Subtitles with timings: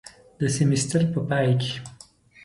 [0.39, 1.73] د سیمیستر په پای کې